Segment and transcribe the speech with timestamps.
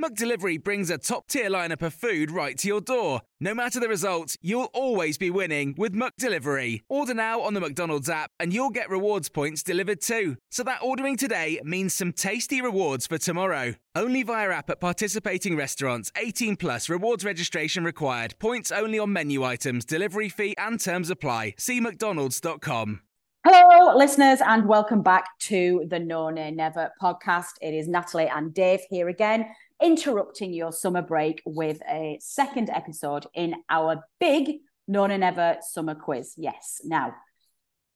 [0.00, 3.22] McDelivery brings a top tier lineup of food right to your door.
[3.40, 6.82] No matter the result, you'll always be winning with McDelivery.
[6.88, 10.36] Order now on the McDonald's app and you'll get rewards points delivered too.
[10.52, 13.74] So that ordering today means some tasty rewards for tomorrow.
[13.96, 16.12] Only via app at participating restaurants.
[16.16, 18.36] 18 plus rewards registration required.
[18.38, 21.54] Points only on menu items, delivery fee and terms apply.
[21.58, 23.00] See McDonald's.com.
[23.44, 27.52] Hello, listeners, and welcome back to the No Nay Never podcast.
[27.60, 29.46] It is Natalie and Dave here again
[29.82, 34.56] interrupting your summer break with a second episode in our big
[34.86, 36.34] No Nay Never summer quiz.
[36.36, 36.80] Yes.
[36.84, 37.14] Now,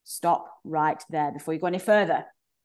[0.05, 2.25] stop right there before you go any further,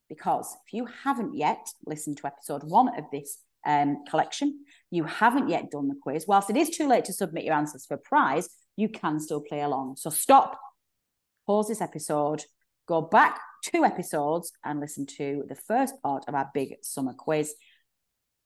[0.10, 5.50] because if you haven't yet listened to episode one of this um, collection, you haven't
[5.50, 6.26] yet done the quiz.
[6.28, 9.62] Whilst it is too late to submit your answers for prize, you can still play
[9.62, 9.96] along.
[9.98, 10.60] So stop,
[11.46, 12.44] pause this episode,
[12.88, 17.56] go back two episodes and listen to the first part of our big summer quiz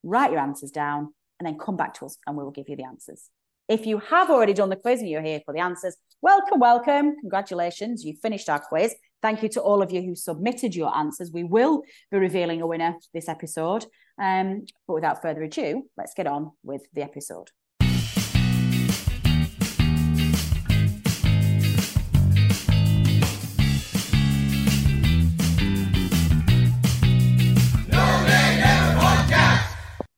[0.04, 2.76] write your answers down, and then come back to us and we will give you
[2.76, 3.30] the answers.
[3.68, 7.16] If you have already done the quiz and you're here for the answers, welcome, welcome.
[7.20, 8.94] Congratulations, you finished our quiz.
[9.22, 11.32] Thank you to all of you who submitted your answers.
[11.32, 13.86] We will be revealing a winner this episode.
[14.22, 17.50] Um, but without further ado, let's get on with the episode.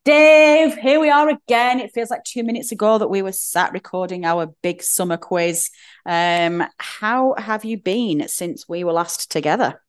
[0.05, 1.79] Dave, here we are again.
[1.79, 5.69] It feels like two minutes ago that we were sat recording our big summer quiz.
[6.05, 9.81] Um, how have you been since we were last together?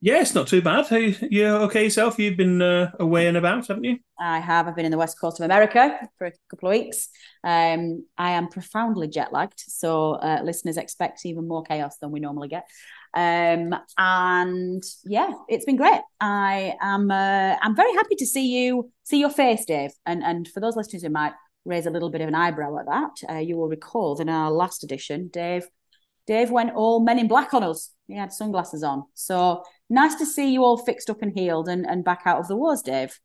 [0.00, 0.86] Yes, not too bad.
[0.86, 2.18] Hey, you okay yourself?
[2.18, 3.98] You've been uh, away and about, haven't you?
[4.18, 4.66] I have.
[4.66, 7.10] I've been in the west coast of America for a couple of weeks.
[7.44, 12.20] Um, I am profoundly jet lagged, so uh, listeners expect even more chaos than we
[12.20, 12.66] normally get.
[13.14, 16.00] Um, and yeah, it's been great.
[16.20, 19.92] I am uh, I'm very happy to see you see your face, Dave.
[20.06, 21.32] And and for those listeners who might
[21.64, 24.28] raise a little bit of an eyebrow at that, uh, you will recall that in
[24.28, 25.66] our last edition, Dave
[26.26, 27.90] Dave went all men in black on us.
[28.06, 29.04] He had sunglasses on.
[29.14, 32.46] So nice to see you all fixed up and healed and, and back out of
[32.46, 33.18] the wars, Dave.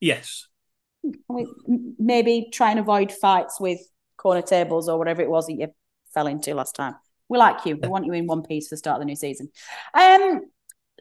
[0.00, 0.48] Yes.
[1.98, 3.78] Maybe try and avoid fights with
[4.16, 5.68] corner tables or whatever it was that you
[6.12, 6.96] fell into last time.
[7.28, 7.76] We like you.
[7.76, 9.50] We want you in one piece for the start of the new season.
[9.94, 10.42] Um,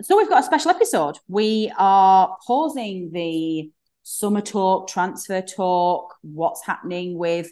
[0.01, 1.17] so we've got a special episode.
[1.27, 3.71] We are pausing the
[4.03, 7.51] summer talk, transfer talk, what's happening with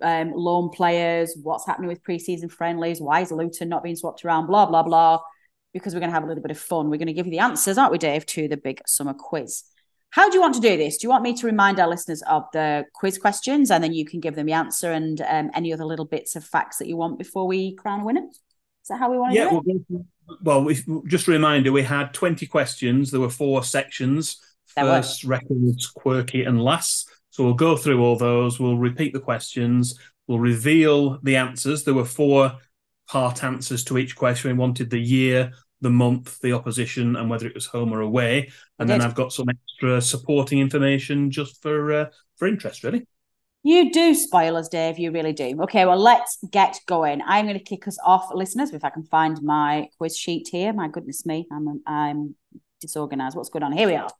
[0.00, 4.46] um, loan players, what's happening with preseason friendlies, why is Luton not being swapped around,
[4.46, 5.20] blah, blah, blah,
[5.72, 6.90] because we're going to have a little bit of fun.
[6.90, 9.64] We're going to give you the answers, aren't we, Dave, to the big summer quiz.
[10.10, 10.96] How do you want to do this?
[10.96, 14.04] Do you want me to remind our listeners of the quiz questions and then you
[14.04, 16.96] can give them the answer and um, any other little bits of facts that you
[16.96, 18.26] want before we crown a winner?
[18.28, 19.82] Is that how we want to yeah, do it?
[19.88, 20.04] Well,
[20.42, 23.10] well we, just a reminder we had 20 questions.
[23.10, 24.40] There were four sections
[24.74, 27.10] first, records, quirky, and last.
[27.30, 28.58] So we'll go through all those.
[28.58, 29.98] We'll repeat the questions.
[30.26, 31.84] We'll reveal the answers.
[31.84, 32.58] There were four
[33.08, 34.50] part answers to each question.
[34.50, 38.50] We wanted the year, the month, the opposition, and whether it was home or away.
[38.78, 43.06] And then I've got some extra supporting information just for uh, for interest, really.
[43.62, 44.98] You do spoil us, Dave.
[44.98, 45.60] You really do.
[45.62, 47.20] Okay, well, let's get going.
[47.26, 48.72] I'm going to kick us off, listeners.
[48.72, 52.34] If I can find my quiz sheet here, my goodness me, I'm I'm
[52.80, 53.36] disorganized.
[53.36, 53.72] What's going on?
[53.72, 54.10] Here we are.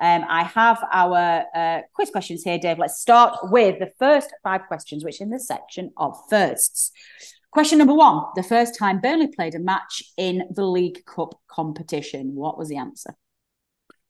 [0.00, 2.78] Um, I have our uh, quiz questions here, Dave.
[2.78, 6.92] Let's start with the first five questions, which in the section of firsts.
[7.50, 12.34] Question number one The first time Burnley played a match in the League Cup competition.
[12.34, 13.14] What was the answer?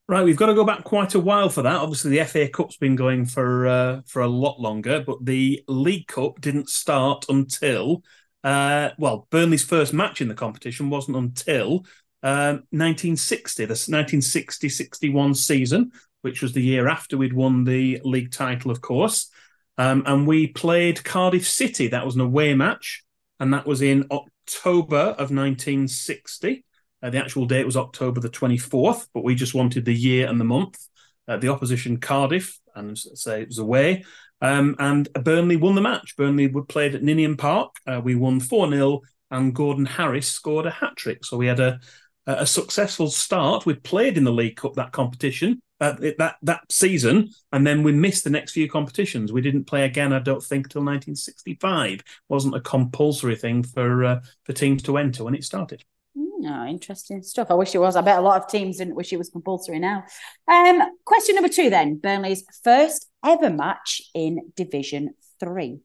[0.08, 1.76] Right, we've got to go back quite a while for that.
[1.76, 6.06] Obviously, the FA Cup's been going for uh, for a lot longer, but the League
[6.06, 8.02] Cup didn't start until
[8.44, 11.84] uh, well, Burnley's first match in the competition wasn't until
[12.22, 18.70] 1960, um, the 1960-61 season, which was the year after we'd won the league title,
[18.70, 19.30] of course.
[19.76, 21.88] Um, and we played Cardiff City.
[21.88, 23.04] That was an away match,
[23.40, 26.64] and that was in October of 1960.
[27.02, 30.40] Uh, the actual date was October the 24th, but we just wanted the year and
[30.40, 30.78] the month.
[31.26, 34.04] Uh, the opposition Cardiff, and say it was away.
[34.40, 36.16] Um, and Burnley won the match.
[36.16, 37.76] Burnley would played at Ninian Park.
[37.86, 39.00] Uh, we won 4 0,
[39.30, 41.24] and Gordon Harris scored a hat trick.
[41.24, 41.80] So we had a,
[42.26, 43.66] a successful start.
[43.66, 47.92] We played in the League Cup that competition uh, that that season, and then we
[47.92, 49.32] missed the next few competitions.
[49.32, 51.92] We didn't play again, I don't think, till 1965.
[51.92, 55.84] It wasn't a compulsory thing for uh, for teams to enter when it started.
[56.16, 57.50] Mm, Oh, interesting stuff.
[57.50, 57.96] I wish it was.
[57.96, 60.04] I bet a lot of teams didn't wish it was compulsory now.
[60.46, 61.96] Um, question number two then.
[61.98, 65.80] Burnley's first ever match in Division Three.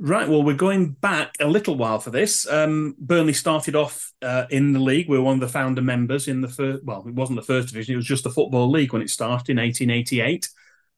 [0.00, 0.28] Right.
[0.28, 2.48] Well, we're going back a little while for this.
[2.48, 5.08] Um, Burnley started off uh, in the league.
[5.08, 6.82] We were one of the founder members in the first.
[6.84, 7.94] Well, it wasn't the first division.
[7.94, 10.48] It was just the football league when it started in 1888.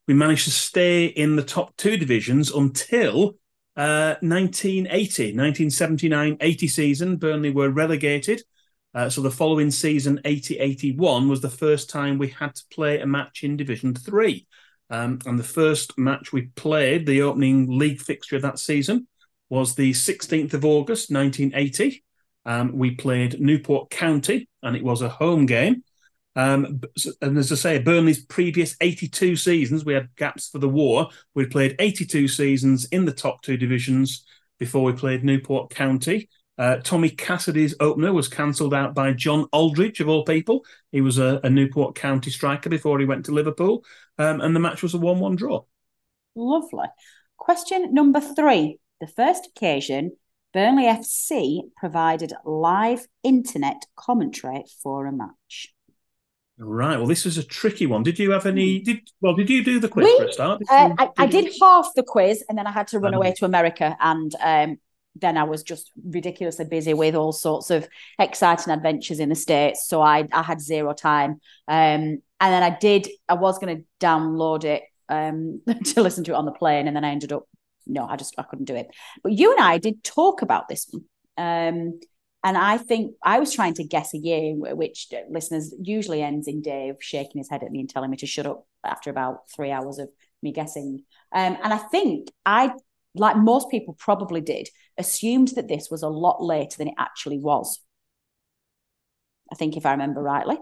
[0.09, 3.37] We managed to stay in the top two divisions until
[3.77, 7.17] uh, 1980, 1979 80 season.
[7.17, 8.43] Burnley were relegated.
[8.95, 13.01] Uh, so the following season, 80 81, was the first time we had to play
[13.01, 14.47] a match in Division Three.
[14.91, 19.09] Um, and the first match we played, the opening league fixture of that season,
[19.49, 22.05] was the 16th of August, 1980.
[22.45, 25.83] Um, we played Newport County, and it was a home game.
[26.37, 26.81] Um,
[27.23, 31.09] and as I say, Burnley's previous 82 seasons, we had gaps for the war.
[31.35, 34.25] We played 82 seasons in the top two divisions
[34.59, 36.29] before we played Newport County.
[36.59, 40.65] Uh, Tommy Cassidy's opener was cancelled out by John Aldridge, of all people.
[40.91, 43.85] He was a, a Newport County striker before he went to Liverpool,
[44.19, 45.65] um, and the match was a 1 1 draw.
[46.35, 46.87] Lovely.
[47.37, 48.79] Question number three.
[49.01, 50.13] The first occasion
[50.55, 55.75] Burnley FC provided live internet commentary for a match.
[56.59, 56.97] Right.
[56.97, 58.03] Well, this is a tricky one.
[58.03, 58.81] Did you have any?
[58.81, 59.35] Did well?
[59.35, 60.61] Did you do the quiz We- for a start?
[60.61, 62.99] Did Uh, you- I, I did did half the quiz and then I had to
[62.99, 63.95] run Um, away to America.
[64.01, 64.79] And um,
[65.21, 69.87] then I was just ridiculously busy with all sorts of exciting adventures in the States.
[69.87, 71.41] So I, I had zero time.
[71.69, 76.33] Um, and then I did, I was going to download it um, to listen to
[76.33, 76.87] it on the plane.
[76.87, 77.49] And then I ended up,
[77.87, 78.89] no, I just, I couldn't do it.
[79.23, 81.05] But you and I did talk about this one.
[81.39, 82.01] Um,
[82.45, 86.63] and I think I was trying to guess a year, which listeners usually ends in
[86.63, 89.73] Dave shaking his head at me and telling me to shut up after about three
[89.73, 90.09] hours of
[90.43, 91.03] me guessing.
[91.33, 92.73] Um, and I think I,
[93.17, 94.69] like most people probably did,
[94.99, 97.81] assumed that this was a lot later than it actually was.
[99.53, 100.57] I think, if I remember rightly.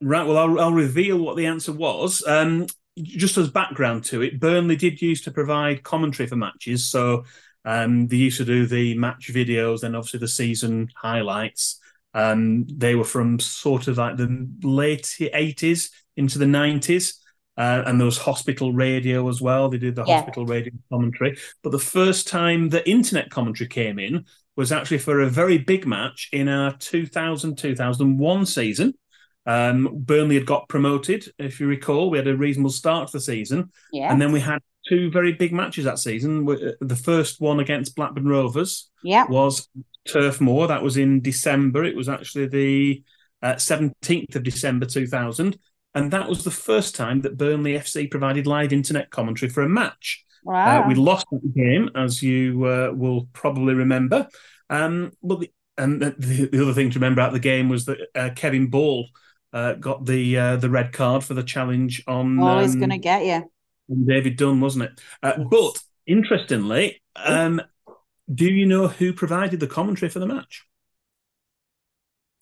[0.00, 0.26] Right.
[0.26, 2.26] Well, I'll, I'll reveal what the answer was.
[2.26, 2.66] Um,
[3.02, 6.86] just as background to it, Burnley did used to provide commentary for matches.
[6.86, 7.24] So
[7.64, 11.80] um, they used to do the match videos, then obviously the season highlights.
[12.14, 17.14] Um, they were from sort of like the late 80s into the 90s.
[17.56, 19.68] Uh, and there was hospital radio as well.
[19.68, 20.16] They did the Yeah.
[20.16, 21.36] hospital radio commentary.
[21.62, 24.24] But the first time the internet commentary came in
[24.56, 28.94] was actually for a very big match in our 2000 2001 season.
[29.46, 32.10] Um, Burnley had got promoted, if you recall.
[32.10, 33.72] We had a reasonable start to the season.
[33.92, 34.12] Yeah.
[34.12, 36.44] And then we had two very big matches that season.
[36.44, 39.26] The first one against Blackburn Rovers yeah.
[39.28, 39.68] was
[40.06, 40.66] Turf Moor.
[40.66, 41.84] That was in December.
[41.84, 43.02] It was actually the
[43.42, 45.58] uh, 17th of December 2000.
[45.94, 49.68] And that was the first time that Burnley FC provided live internet commentary for a
[49.68, 50.24] match.
[50.44, 50.84] Wow.
[50.84, 54.28] Uh, we lost that game, as you uh, will probably remember.
[54.68, 57.98] Um, but the, and the, the other thing to remember about the game was that
[58.14, 59.08] uh, Kevin Ball
[59.52, 62.98] uh, got the uh, the red card for the challenge on, Always um, going to
[62.98, 63.50] get you.
[63.90, 65.00] on David Dunn, wasn't it?
[65.22, 67.60] Uh, but interestingly, um,
[68.32, 70.64] do you know who provided the commentary for the match?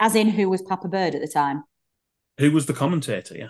[0.01, 1.65] As in, who was Papa Bird at the time?
[2.39, 3.37] Who was the commentator?
[3.37, 3.49] Yeah.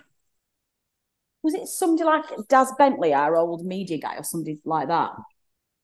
[1.42, 5.12] Was it somebody like Daz Bentley, our old media guy, or somebody like that?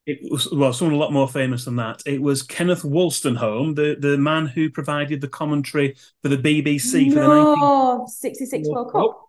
[0.05, 2.03] It was well, someone a lot more famous than that.
[2.05, 7.19] It was Kenneth Wolstenholme, the, the man who provided the commentary for the BBC for
[7.21, 9.21] the 19- no, 66 World Cup.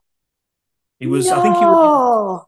[0.98, 2.46] He was, I think he was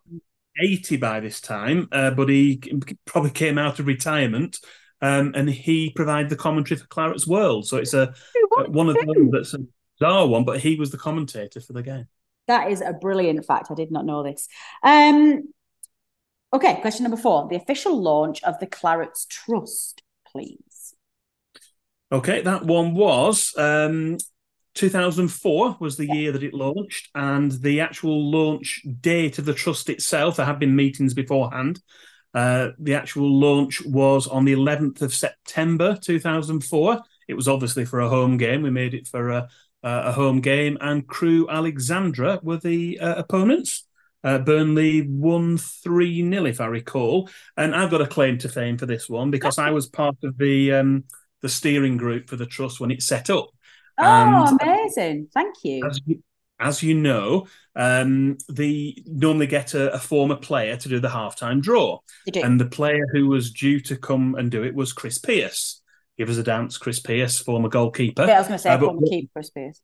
[0.60, 2.60] 80 by this time, uh, but he
[3.06, 4.58] probably came out of retirement.
[5.00, 7.68] Um, and he provided the commentary for Claret's World.
[7.68, 8.12] So it's a
[8.48, 9.54] What one of them that's
[9.98, 12.06] bizarre one, but he was the commentator for the game.
[12.46, 13.70] That is a brilliant fact.
[13.70, 14.48] I did not know this.
[14.82, 15.52] Um,
[16.52, 17.46] okay, question number four.
[17.48, 20.94] The official launch of the Clarets Trust, please.
[22.10, 24.16] Okay, that one was um,
[24.74, 29.90] 2004 was the year that it launched, and the actual launch date of the trust
[29.90, 30.36] itself.
[30.36, 31.80] There had been meetings beforehand.
[32.32, 37.00] Uh, the actual launch was on the 11th of September 2004.
[37.26, 38.62] It was obviously for a home game.
[38.62, 39.48] We made it for a,
[39.82, 43.84] a home game, and Crewe Alexandra were the uh, opponents.
[44.24, 47.30] Uh, Burnley won 3 0, if I recall.
[47.56, 50.36] And I've got a claim to fame for this one because I was part of
[50.36, 51.04] the um,
[51.40, 53.48] the steering group for the trust when it set up.
[53.98, 55.28] Oh, And- amazing.
[55.32, 55.86] Thank you.
[55.86, 56.22] As you,
[56.60, 61.62] as you know, um, they normally get a, a former player to do the halftime
[61.62, 62.00] draw.
[62.42, 65.80] And the player who was due to come and do it was Chris Pearce.
[66.18, 68.26] Give us a dance, Chris Pearce, former goalkeeper.
[68.26, 68.96] yeah, I was going to say, Uh, I but
[69.32, 69.80] Chris Pearce.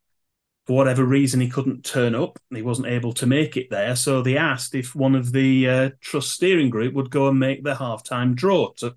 [0.66, 2.38] for whatever reason, he couldn't turn up.
[2.52, 3.94] He wasn't able to make it there.
[3.96, 7.62] So they asked if one of the uh, trust steering group would go and make
[7.62, 8.96] the halftime draw to,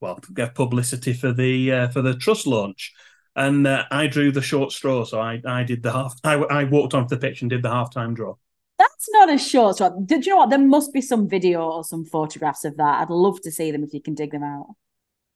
[0.00, 2.94] well, get publicity for the uh, for the trust launch.
[3.36, 5.04] and uh, I drew the short straw.
[5.04, 6.14] So I, I did the half.
[6.24, 8.34] I, I walked onto the pitch and did the halftime draw.
[8.78, 9.90] That's not a short straw.
[9.90, 10.50] Did you know what?
[10.50, 13.00] There must be some video or some photographs of that.
[13.02, 14.68] I'd love to see them if you can dig them out.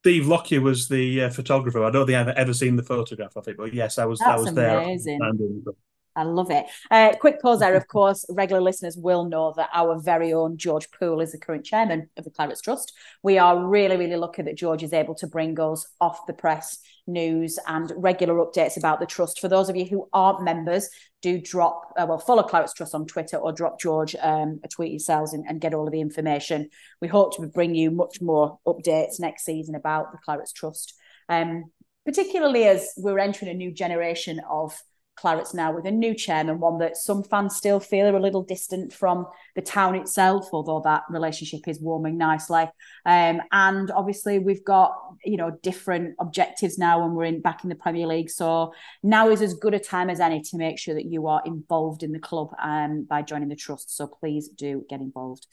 [0.03, 1.85] Steve Lockyer was the uh, photographer.
[1.85, 4.19] I don't think I've ever seen the photograph of it, but yes, I was.
[4.19, 5.19] That's I was amazing.
[5.21, 5.75] there.
[6.15, 6.67] I love it.
[6.91, 7.75] Uh, quick pause there.
[7.75, 11.65] Of course, regular listeners will know that our very own George Poole is the current
[11.65, 12.93] chairman of the Clarets Trust.
[13.23, 16.79] We are really, really lucky that George is able to bring us off the press
[17.07, 19.41] news and regular updates about the trust.
[19.41, 20.89] For those of you who aren't members,
[21.21, 24.93] do drop, uh, well, follow Clarets Trust on Twitter or drop George um, a tweet
[24.93, 26.69] yourselves and, and, get all of the information.
[27.01, 30.95] We hope to bring you much more updates next season about the Clarets Trust,
[31.29, 31.71] um,
[32.05, 34.77] particularly as we're entering a new generation of
[35.17, 38.43] Clarets now with a new chairman, one that some fans still feel are a little
[38.43, 42.65] distant from the town itself, although that relationship is warming nicely.
[43.05, 47.69] Um, and obviously, we've got you know different objectives now when we're in back in
[47.69, 48.31] the Premier League.
[48.31, 51.43] So now is as good a time as any to make sure that you are
[51.45, 53.95] involved in the club um, by joining the trust.
[53.97, 55.47] So please do get involved.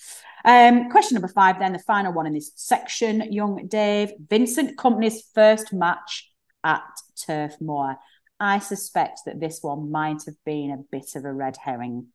[0.45, 5.23] Um, question number five, then the final one in this section, young Dave, Vincent Kompany's
[5.33, 6.31] first match
[6.63, 6.83] at
[7.25, 7.97] Turf Moor.
[8.39, 12.08] I suspect that this one might have been a bit of a red herring.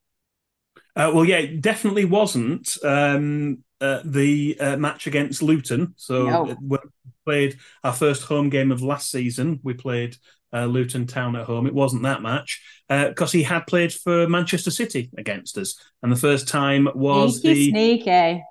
[0.97, 5.95] Uh, well, yeah, it definitely wasn't um, uh, the uh, match against Luton.
[5.97, 6.57] So no.
[6.61, 6.79] we
[7.25, 9.61] played our first home game of last season.
[9.63, 10.17] We played
[10.53, 11.67] uh, Luton Town at home.
[11.67, 16.13] It wasn't that match because uh, he had played for Manchester City against us, and
[16.13, 18.45] the first time was sneaky, the sneaky.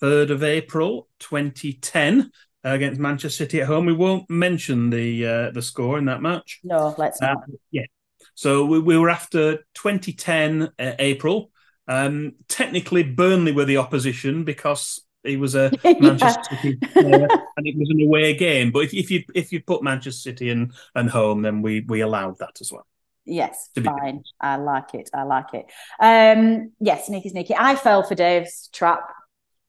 [0.00, 2.30] third of April, 2010
[2.64, 3.86] against Manchester City at home.
[3.86, 6.60] We won't mention the uh, the score in that match.
[6.62, 7.38] No, let's not.
[7.38, 7.86] Uh, yeah.
[8.34, 11.50] So we, we, were after 2010 uh, April.
[11.86, 17.76] Um, technically, Burnley were the opposition because he was a Manchester City player and it
[17.76, 18.70] was an away game.
[18.70, 22.00] But if, if you if you put Manchester City and and home, then we we
[22.00, 22.86] allowed that as well.
[23.24, 24.24] Yes, fine.
[24.40, 25.10] I like it.
[25.14, 25.66] I like it.
[26.00, 27.54] Um, yes, sneaky, sneaky.
[27.56, 29.12] I fell for Dave's trap,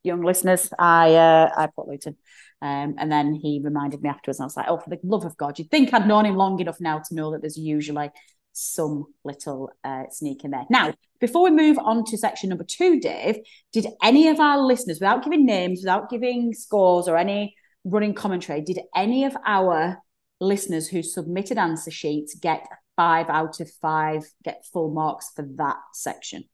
[0.01, 0.73] young listeners.
[0.79, 2.17] I uh, I put Luton.
[2.63, 5.25] Um, and then he reminded me afterwards, and I was like, oh, for the love
[5.25, 8.09] of God, you'd think I'd known him long enough now to know that there's usually
[8.53, 10.63] some little uh, sneak in there.
[10.69, 13.39] Now, before we move on to section number two, Dave,
[13.73, 17.53] did any of our listeners, without giving names, without giving scores or any
[17.83, 19.97] running commentary, did any of our
[20.39, 22.65] listeners who submitted answer sheets get
[22.95, 26.45] five out of five, get full marks for that section?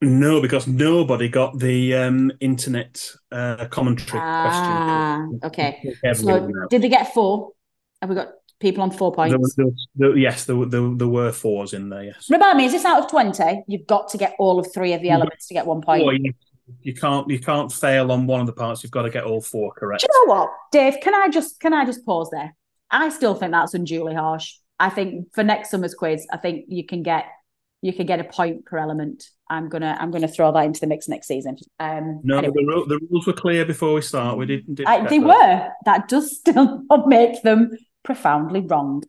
[0.00, 5.40] No, because nobody got the um, internet uh, commentary ah, question.
[5.44, 5.94] Okay.
[6.14, 7.52] So did they get four?
[8.00, 9.54] Have we got people on four points?
[9.56, 12.04] There, there, there, yes, there, there, were fours in there.
[12.04, 12.26] Yes.
[12.28, 13.62] Remind me, is this out of twenty?
[13.66, 16.04] You've got to get all of three of the elements to get one point.
[16.22, 16.32] you,
[16.82, 18.82] you can't you can't fail on one of the parts.
[18.82, 20.02] You've got to get all four correct.
[20.02, 20.96] Do you know what, Dave?
[21.02, 22.54] Can I just can I just pause there?
[22.90, 24.54] I still think that's unduly harsh.
[24.78, 27.26] I think for next summer's quiz, I think you can get
[27.80, 29.24] you can get a point per element.
[29.50, 31.56] I'm gonna I'm gonna throw that into the mix next season.
[31.78, 32.54] Um, no, anyway.
[32.54, 34.38] the, the, rules were clear before we start.
[34.38, 34.76] We didn't.
[34.76, 35.68] didn't I, they were.
[35.84, 37.70] That does still not make them
[38.02, 39.02] profoundly wrong.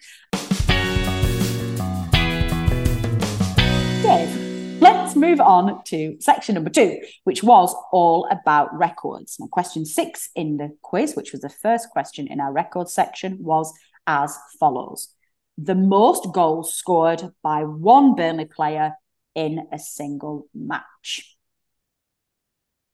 [4.03, 9.37] Dave, let's move on to section number two, which was all about records.
[9.39, 13.37] Now, question six in the quiz, which was the first question in our records section,
[13.39, 13.73] was
[14.05, 15.15] as follows
[15.57, 18.93] the most goals scored by one Burnley player
[19.35, 21.35] in a single match.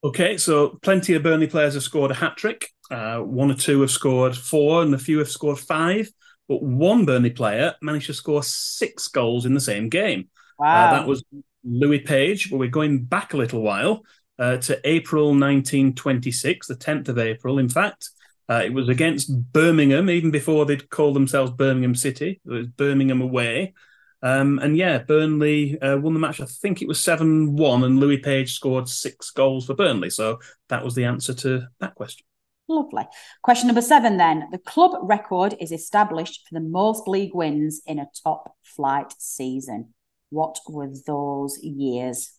[0.03, 2.69] Okay, so plenty of Burnley players have scored a hat trick.
[2.89, 6.09] Uh, one or two have scored four, and a few have scored five.
[6.49, 10.29] But one Burnley player managed to score six goals in the same game.
[10.59, 10.87] Uh, wow.
[10.87, 11.23] Uh, that was
[11.63, 12.49] Louis Page.
[12.49, 14.01] But we're going back a little while
[14.39, 18.09] uh, to April 1926, the 10th of April, in fact.
[18.49, 22.41] Uh, it was against Birmingham, even before they'd called themselves Birmingham City.
[22.43, 23.73] It was Birmingham away.
[24.23, 26.39] Um, and yeah, Burnley uh, won the match.
[26.41, 30.09] I think it was 7 1, and Louis Page scored six goals for Burnley.
[30.09, 32.25] So that was the answer to that question.
[32.67, 33.03] Lovely.
[33.43, 34.47] Question number seven then.
[34.51, 39.93] The club record is established for the most league wins in a top flight season.
[40.29, 42.31] What were those years,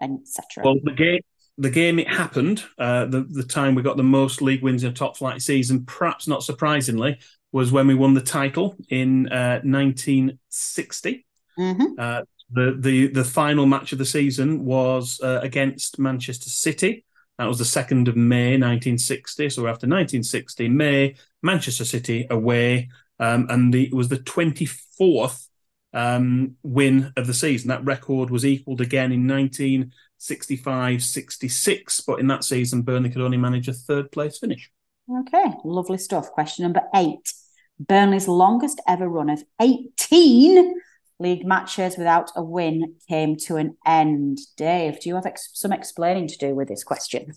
[0.00, 0.64] etc.?
[0.64, 1.20] Well, the game
[1.58, 4.90] the game it happened, uh, the the time we got the most league wins in
[4.90, 7.18] a top flight season, perhaps not surprisingly,
[7.52, 11.26] was when we won the title in uh, 1960.
[11.58, 11.84] Mm-hmm.
[11.98, 17.04] Uh, the the the final match of the season was uh, against Manchester City.
[17.38, 19.50] That was the second of May 1960.
[19.50, 25.48] So after 1960, May Manchester City away, um, and the, it was the 24th
[25.94, 27.68] um, win of the season.
[27.68, 32.00] That record was equalled again in 19 65 66.
[32.02, 34.70] But in that season, Burnley could only manage a third place finish.
[35.10, 36.30] Okay, lovely stuff.
[36.30, 37.32] Question number eight.
[37.88, 40.74] Burnley's longest ever run of 18
[41.18, 44.38] league matches without a win came to an end.
[44.56, 47.32] Dave, do you have ex- some explaining to do with this question?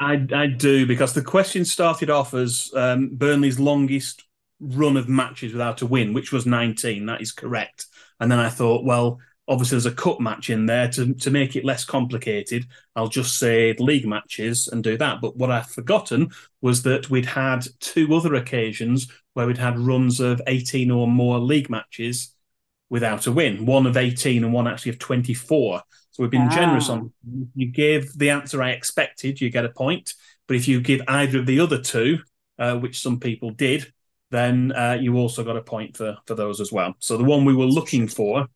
[0.00, 4.24] I, I do because the question started off as um, Burnley's longest
[4.60, 7.06] run of matches without a win, which was 19.
[7.06, 7.86] That is correct.
[8.20, 11.56] And then I thought, well, obviously there's a cup match in there to, to make
[11.56, 12.66] it less complicated.
[12.96, 15.20] I'll just say league matches and do that.
[15.20, 16.30] But what I've forgotten
[16.62, 21.38] was that we'd had two other occasions where we'd had runs of 18 or more
[21.38, 22.34] league matches
[22.88, 25.82] without a win, one of 18 and one actually of 24.
[26.10, 27.12] So we've been generous on.
[27.56, 30.14] You gave the answer I expected, you get a point.
[30.46, 32.20] But if you give either of the other two,
[32.58, 33.92] uh, which some people did,
[34.30, 36.94] then uh, you also got a point for for those as well.
[37.00, 38.46] So the one we were looking for,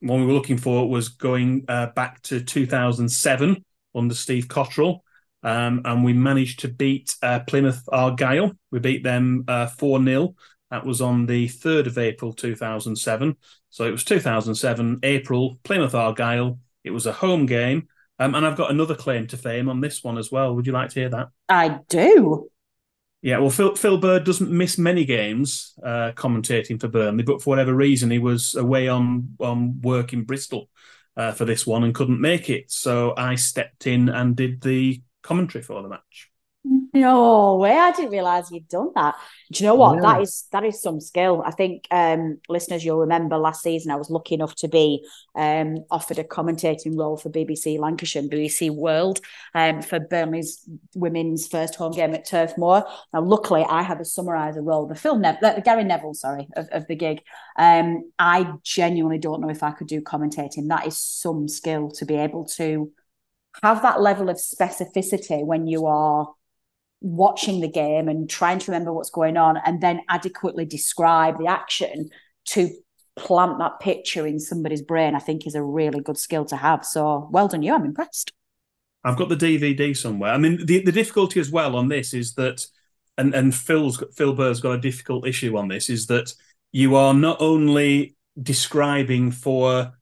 [0.00, 3.64] one we were looking for was going uh, back to 2007
[3.94, 5.00] under Steve Cotterill.
[5.42, 8.52] Um, and we managed to beat uh, Plymouth Argyle.
[8.70, 10.34] We beat them uh, 4 0
[10.70, 13.36] that was on the 3rd of April 2007.
[13.70, 16.58] So it was 2007, April, Plymouth Argyle.
[16.84, 17.88] It was a home game.
[18.18, 20.54] Um, and I've got another claim to fame on this one as well.
[20.54, 21.28] Would you like to hear that?
[21.48, 22.49] I do.
[23.22, 27.50] Yeah, well, Phil, Phil Bird doesn't miss many games uh, commentating for Burnley, but for
[27.50, 30.70] whatever reason, he was away on, on work in Bristol
[31.18, 32.70] uh, for this one and couldn't make it.
[32.70, 36.29] So I stepped in and did the commentary for the match.
[36.92, 37.72] No way!
[37.72, 39.14] I didn't realize you'd done that.
[39.52, 39.96] Do you know what?
[39.96, 40.00] Yeah.
[40.02, 41.42] That is that is some skill.
[41.44, 45.06] I think um, listeners, you'll remember last season I was lucky enough to be
[45.36, 49.20] um, offered a commentating role for BBC Lancashire and BBC World
[49.54, 52.84] um, for Burnley's women's first home game at Turf Moor.
[53.12, 56.66] Now, luckily, I had the summariser role, the Phil Neville, the Gary Neville, sorry, of,
[56.72, 57.22] of the gig.
[57.56, 60.68] Um, I genuinely don't know if I could do commentating.
[60.68, 62.90] That is some skill to be able to
[63.62, 66.32] have that level of specificity when you are
[67.00, 71.46] watching the game and trying to remember what's going on and then adequately describe the
[71.46, 72.10] action
[72.44, 72.70] to
[73.16, 76.84] plant that picture in somebody's brain, I think is a really good skill to have.
[76.84, 77.74] So well done you.
[77.74, 78.32] I'm impressed.
[79.04, 80.32] I've got the DVD somewhere.
[80.32, 82.66] I mean, the, the difficulty as well on this is that,
[83.16, 86.32] and, and Phil's Phil Bird's got a difficult issue on this, is that
[86.72, 89.92] you are not only describing for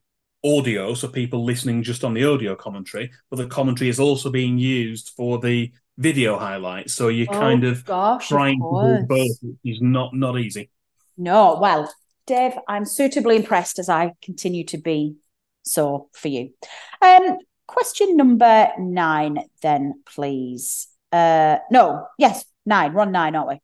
[0.45, 4.59] audio, so people listening just on the audio commentary, but the commentary is also being
[4.59, 6.95] used for the video highlights.
[6.95, 10.39] So you're oh, kind of gosh, trying of to do both, which is not not
[10.39, 10.71] easy.
[11.19, 11.93] No, well,
[12.27, 15.17] Dave, I'm suitably impressed as I continue to be
[15.63, 16.55] so for you.
[17.03, 20.89] Um, question number nine, then, please.
[21.11, 22.95] Uh, no, yes, nine.
[22.95, 23.61] We're on nine, aren't we?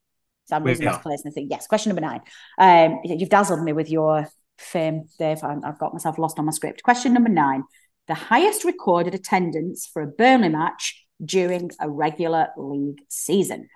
[0.46, 1.48] So I'm losing my place and the thing.
[1.50, 2.20] Yes, question number nine.
[2.58, 5.42] Um, you've dazzled me with your fame, Dave.
[5.42, 6.82] I've got myself lost on my script.
[6.82, 7.64] Question number nine:
[8.08, 13.68] the highest recorded attendance for a Burnley match during a regular league season.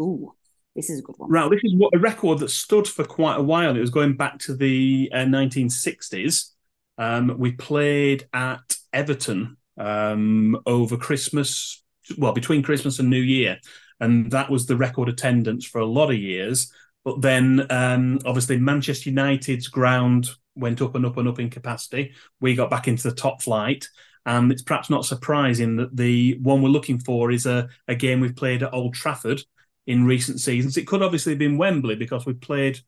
[0.00, 0.32] Ooh,
[0.74, 1.30] this is a good one.
[1.30, 3.76] Right, this is what a record that stood for quite a while.
[3.76, 6.50] It was going back to the uh, 1960s.
[6.98, 11.82] Um, we played at Everton um, over Christmas,
[12.18, 13.58] well, between Christmas and New Year,
[14.00, 16.72] and that was the record attendance for a lot of years.
[17.04, 22.14] But then, um, obviously, Manchester United's ground went up and up and up in capacity.
[22.40, 23.88] We got back into the top flight,
[24.26, 28.20] and it's perhaps not surprising that the one we're looking for is a, a game
[28.20, 29.42] we've played at Old Trafford
[29.86, 30.76] in recent seasons.
[30.76, 32.80] It could obviously have been Wembley because we've played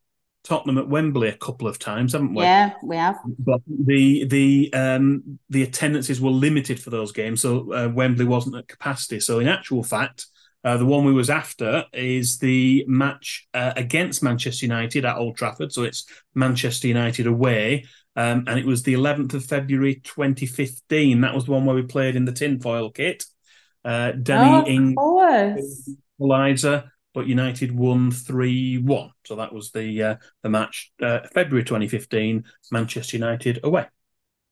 [0.45, 2.43] Tottenham at Wembley a couple of times, haven't we?
[2.43, 3.19] Yeah, we have.
[3.39, 8.57] But the the um, the attendances were limited for those games, so uh, Wembley wasn't
[8.57, 9.21] at capacity.
[9.21, 10.27] So in actual fact,
[10.65, 15.37] uh, the one we was after is the match uh, against Manchester United at Old
[15.37, 15.73] Trafford.
[15.73, 17.85] So it's Manchester United away,
[18.19, 21.21] um, and it was the 11th of February 2015.
[21.21, 23.25] That was the one where we played in the tinfoil kit.
[23.85, 25.57] Uh, Danny oh,
[26.19, 29.11] Eliza, but United won 3 1.
[29.25, 33.87] So that was the uh, the match, uh, February 2015, Manchester United away.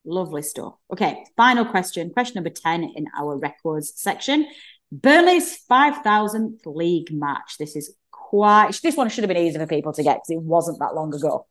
[0.04, 0.74] Lovely stuff.
[0.92, 2.10] Okay, final question.
[2.10, 4.46] Question number 10 in our records section.
[4.92, 7.56] Burnley's 5,000th league match.
[7.58, 10.40] This is quite, this one should have been easy for people to get because it
[10.40, 11.46] wasn't that long ago.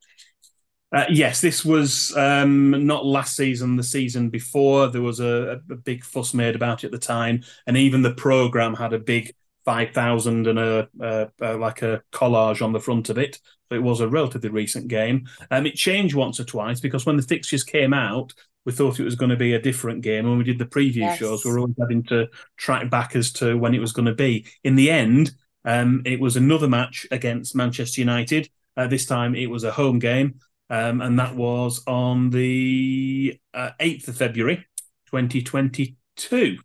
[0.96, 4.88] Uh, yes, this was um, not last season, the season before.
[4.88, 8.14] There was a, a, big fuss made about it at the time, and even the
[8.14, 12.80] program had a big five thousand and a, a, a, like a collage on the
[12.80, 13.42] front of it.
[13.68, 15.28] So it was a relatively recent game.
[15.52, 19.04] Um, it changed once or twice because when the fixtures came out, we thought it
[19.04, 20.26] was going to be a different game.
[20.26, 21.20] When we did the preview yes.
[21.20, 24.16] shows, we were always having to track back as to when it was going to
[24.16, 24.46] be.
[24.64, 25.34] In the end,
[25.66, 28.50] um, it was another match against Manchester United.
[28.78, 33.72] Uh, this time it was a home game um, and that was on the uh,
[33.80, 34.66] 8th of February
[35.12, 36.58] 2022.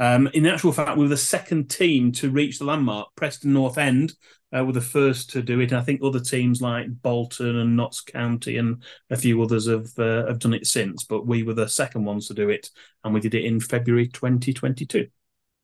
[0.00, 3.08] Um, in actual fact, we were the second team to reach the landmark.
[3.16, 4.14] Preston North End
[4.56, 5.72] uh, were the first to do it.
[5.72, 9.98] And I think other teams like Bolton and Notts County and a few others have
[9.98, 11.04] uh, have done it since.
[11.04, 12.70] But we were the second ones to do it,
[13.04, 15.08] and we did it in February 2022.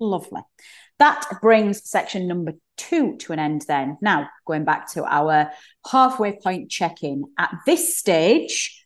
[0.00, 0.42] Lovely.
[0.98, 3.98] That brings section number two to an end then.
[4.00, 5.50] Now, going back to our
[5.90, 7.24] halfway point check in.
[7.38, 8.84] At this stage,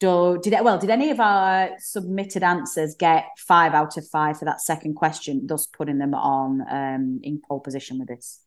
[0.00, 4.44] do, did well, did any of our submitted answers get five out of five for
[4.44, 8.40] that second question, thus putting them on um, in pole position with this?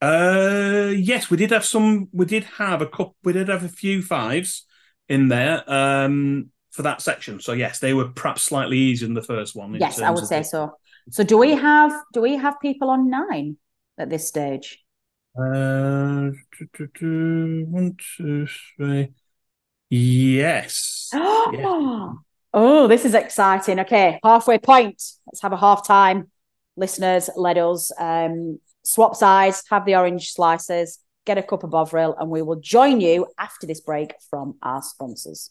[0.00, 2.08] Uh, yes, we did have some.
[2.12, 3.16] We did have a couple.
[3.24, 4.66] We did have a few fives
[5.08, 7.40] in there um, for that section.
[7.40, 9.74] So yes, they were perhaps slightly easier than the first one.
[9.74, 10.44] Yes, I would say the...
[10.44, 10.72] so.
[11.10, 13.56] So do we have do we have people on nine
[13.98, 14.84] at this stage?
[15.38, 16.30] Uh,
[17.00, 19.12] one, two, three.
[19.90, 21.10] Yes.
[21.12, 22.16] yes.
[22.54, 23.80] Oh, this is exciting.
[23.80, 25.02] Okay, halfway point.
[25.26, 26.30] Let's have a half time.
[26.76, 32.16] Listeners, let us um, swap sides, have the orange slices, get a cup of Bovril,
[32.18, 35.50] and we will join you after this break from our sponsors.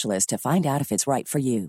[0.01, 1.67] specialist to find out if it's right for you.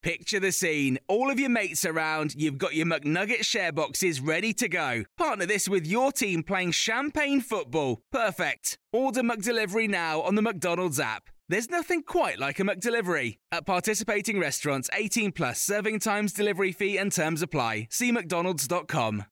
[0.00, 0.98] Picture the scene.
[1.08, 5.02] All of your mates around, you've got your McNugget share boxes ready to go.
[5.16, 8.00] Partner this with your team playing champagne football.
[8.12, 8.78] Perfect.
[8.92, 11.24] Order McDelivery now on the McDonald's app.
[11.48, 13.38] There's nothing quite like a McDelivery.
[13.50, 17.88] At participating restaurants, 18 plus serving times, delivery fee, and terms apply.
[17.90, 19.24] See McDonald's.com.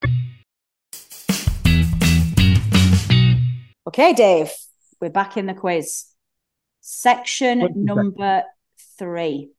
[3.87, 4.51] Okay, Dave,
[5.01, 6.16] we're back in the quiz.
[6.89, 8.45] Section number
[8.97, 9.51] three.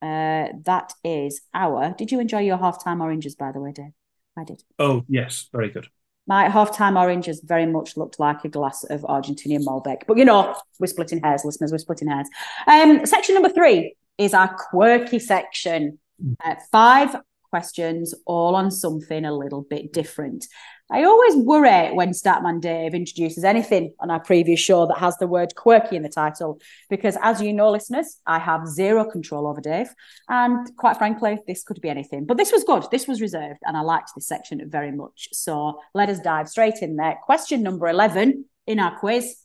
[0.00, 1.92] Uh, that is our.
[1.98, 3.90] Did you enjoy your halftime oranges, by the way, Dave?
[4.38, 4.62] I did.
[4.78, 5.88] Oh yes, very good.
[6.28, 10.54] My halftime oranges very much looked like a glass of Argentinian Malbec, but you know
[10.78, 11.72] we're splitting hairs, listeners.
[11.72, 12.28] We're splitting hairs.
[12.68, 15.98] Um, section number three is our quirky section.
[16.24, 16.36] Mm.
[16.44, 17.16] Uh, five
[17.50, 20.46] questions, all on something a little bit different.
[20.90, 25.26] I always worry when Statman Dave introduces anything on our previous show that has the
[25.26, 29.60] word quirky in the title, because as you know, listeners, I have zero control over
[29.60, 29.88] Dave.
[30.30, 32.24] And quite frankly, this could be anything.
[32.24, 32.84] But this was good.
[32.90, 33.60] This was reserved.
[33.64, 35.28] And I liked this section very much.
[35.32, 37.18] So let us dive straight in there.
[37.22, 39.36] Question number 11 in our quiz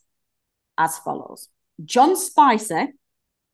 [0.77, 1.49] as follows
[1.83, 2.87] John Spicer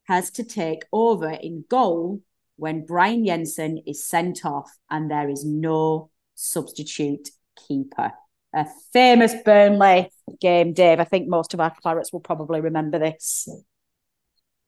[0.05, 2.21] has to take over in goal
[2.55, 7.29] when Brian Jensen is sent off and there is no substitute
[7.67, 8.11] keeper.
[8.53, 10.99] A famous Burnley game, Dave.
[10.99, 13.47] I think most of our clarets will probably remember this.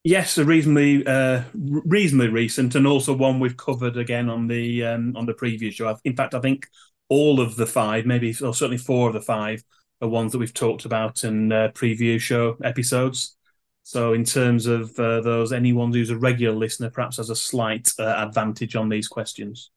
[0.03, 5.15] Yes, a reasonably uh, reasonably recent, and also one we've covered again on the um,
[5.15, 5.95] on the previous show.
[6.03, 6.67] In fact, I think
[7.07, 9.63] all of the five, maybe or certainly four of the five,
[10.01, 13.37] are ones that we've talked about in uh, preview show episodes.
[13.83, 17.91] So, in terms of uh, those, anyone who's a regular listener perhaps has a slight
[17.99, 19.71] uh, advantage on these questions.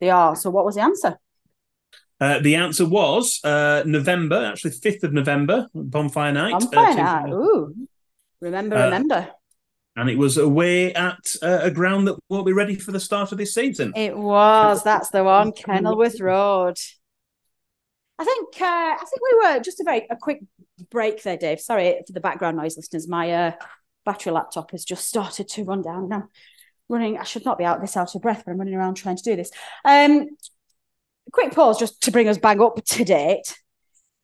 [0.00, 0.36] They are.
[0.36, 1.18] So, what was the answer?
[2.20, 6.54] Uh, the answer was uh, November, actually, 5th of November, Bonfire Night.
[6.54, 7.74] Uh, Bonfire Night, ooh.
[8.40, 9.28] Remember, uh, remember.
[9.96, 13.32] And it was away at uh, a ground that won't be ready for the start
[13.32, 13.92] of this season.
[13.96, 16.78] It was, that's the one, Kenilworth Road.
[18.18, 20.42] I think I think we were just a very a quick
[20.90, 21.60] break there, Dave.
[21.60, 23.06] Sorry for the background noise, listeners.
[23.06, 23.54] My
[24.06, 26.28] battery laptop has just started to run down now
[26.88, 27.18] running.
[27.18, 29.22] I should not be out this out of breath, but I'm running around trying to
[29.22, 29.50] do this.
[29.84, 30.28] Um,
[31.32, 33.56] quick pause just to bring us back up to date.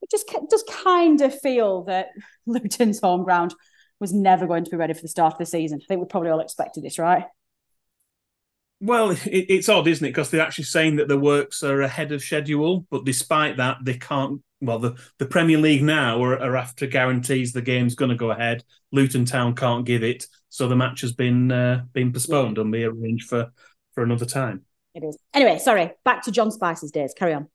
[0.01, 2.07] It just does kind of feel that
[2.45, 3.55] Luton's home ground
[3.99, 5.79] was never going to be ready for the start of the season.
[5.81, 7.25] I think we probably all expected this, right?
[8.81, 10.09] Well, it, it's odd, isn't it?
[10.09, 13.93] Because they're actually saying that the works are ahead of schedule, but despite that, they
[13.93, 14.41] can't.
[14.59, 18.31] Well, the, the Premier League now are, are after guarantees the game's going to go
[18.31, 18.63] ahead.
[18.91, 22.83] Luton Town can't give it, so the match has been uh, been postponed and be
[22.83, 23.51] arranged for
[23.93, 24.65] for another time.
[24.95, 25.17] It is.
[25.33, 25.91] Anyway, sorry.
[26.05, 27.13] Back to John Spicer's days.
[27.17, 27.47] Carry on.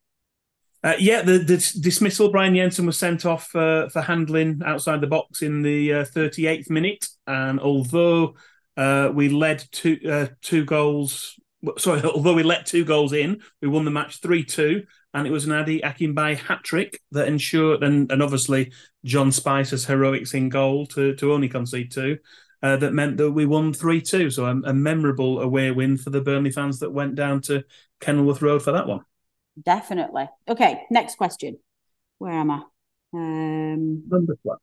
[0.82, 2.30] Uh, yeah, the, the dismissal.
[2.30, 6.70] Brian Jensen was sent off uh, for handling outside the box in the uh, 38th
[6.70, 8.36] minute, and although
[8.76, 11.34] uh, we led two uh, two goals,
[11.78, 15.30] sorry, although we let two goals in, we won the match three two, and it
[15.30, 18.72] was an Adi Akinbiyi hat trick that ensured, and, and obviously
[19.04, 22.18] John Spicer's heroics in goal to to only concede two.
[22.62, 24.30] Uh, that meant that we won 3 2.
[24.30, 27.64] So, a, a memorable away win for the Burnley fans that went down to
[28.00, 29.02] Kenilworth Road for that one.
[29.62, 30.28] Definitely.
[30.48, 31.58] Okay, next question.
[32.18, 32.62] Where am I?
[33.14, 34.58] Um, Number 12.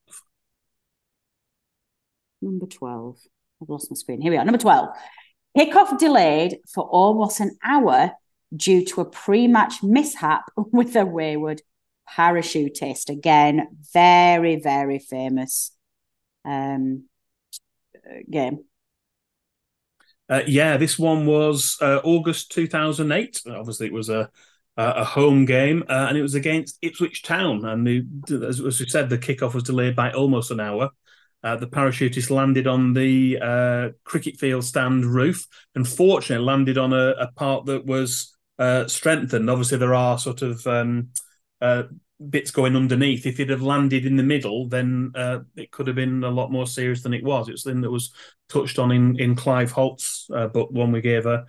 [2.41, 3.17] Number 12.
[3.61, 4.21] I've lost my screen.
[4.21, 4.45] Here we are.
[4.45, 4.89] Number 12.
[5.57, 8.11] Kickoff delayed for almost an hour
[8.55, 11.61] due to a pre match mishap with a wayward
[12.09, 13.09] parachutist.
[13.09, 15.71] Again, very, very famous
[16.43, 17.05] um,
[18.29, 18.59] game.
[20.27, 23.41] Uh, yeah, this one was uh, August 2008.
[23.47, 24.29] Obviously, it was a
[24.77, 27.65] a home game, uh, and it was against Ipswich Town.
[27.65, 30.89] And the, as, we said, the kickoff was delayed by almost an hour.
[31.43, 36.91] Uh, the parachutist landed on the uh, cricket field stand roof, and fortunately landed on
[36.91, 39.49] a, a part that was uh, strengthened.
[39.49, 41.09] Obviously, there are sort of um,
[42.29, 43.25] bits going underneath.
[43.25, 46.51] If it had landed in the middle, then uh, it could have been a lot
[46.51, 47.49] more serious than it was.
[47.49, 48.13] It's something that was
[48.49, 51.45] touched on in in Clive Holt's book, one we gave a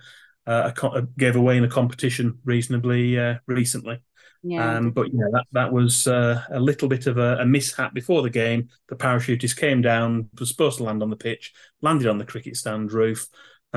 [0.47, 3.99] uh, a, gave away in a competition reasonably uh, recently.
[4.43, 4.77] Yeah.
[4.77, 8.21] Um, but yeah, that that was uh, a little bit of a, a, mishap before
[8.21, 8.69] the game.
[8.87, 12.55] The parachutist came down, was supposed to land on the pitch, landed on the cricket
[12.55, 13.27] stand roof,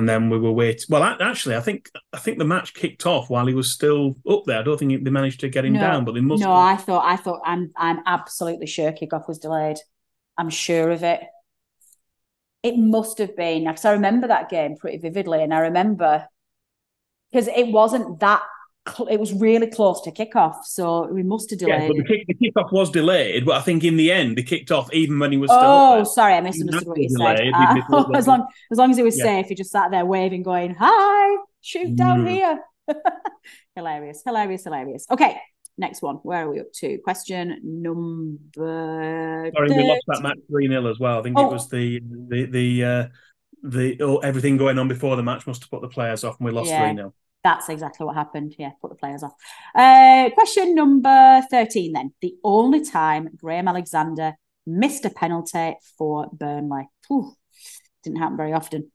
[0.01, 0.87] and then we were waiting.
[0.89, 4.45] Well, actually, I think I think the match kicked off while he was still up
[4.47, 4.59] there.
[4.59, 6.43] I don't think they managed to get him no, down, but they must.
[6.43, 6.81] No, have.
[6.81, 9.77] I thought I thought I'm I'm absolutely sure kickoff was delayed.
[10.39, 11.21] I'm sure of it.
[12.63, 16.27] It must have been because I remember that game pretty vividly, and I remember
[17.31, 18.41] because it wasn't that.
[18.89, 21.83] Cl- it was really close to kickoff, so we must have delayed.
[21.83, 24.43] Yeah, but the, kick, the kickoff was delayed, but I think in the end, they
[24.43, 25.51] kicked off even when he was.
[25.53, 27.53] Oh, sorry, I misunderstood what you said.
[27.55, 29.25] Uh, as long as long as he was yeah.
[29.25, 32.31] safe, he just sat there waving, going, "Hi, shoot down mm.
[32.31, 32.61] here."
[33.75, 35.07] hilarious, hilarious, hilarious.
[35.11, 35.39] Okay,
[35.77, 36.17] next one.
[36.17, 36.99] Where are we up to?
[37.05, 39.51] Question number.
[39.55, 39.75] Sorry, 30.
[39.75, 41.19] we lost that match three 0 as well.
[41.19, 41.49] I think oh.
[41.49, 42.85] it was the the the.
[42.85, 43.09] Uh,
[43.63, 46.47] the oh, everything going on before the match must have put the players off, and
[46.47, 48.55] we lost three yeah, 0 That's exactly what happened.
[48.59, 49.33] Yeah, put the players off.
[49.75, 51.93] Uh, question number thirteen.
[51.93, 54.35] Then the only time Graham Alexander
[54.67, 56.89] missed a penalty for Burnley.
[58.03, 58.91] Didn't happen very often.